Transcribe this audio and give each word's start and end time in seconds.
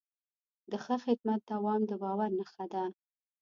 د 0.71 0.71
ښه 0.83 0.95
خدمت 1.05 1.41
دوام 1.51 1.81
د 1.89 1.91
باور 2.01 2.29
نښه 2.39 2.65
ده. 2.73 2.83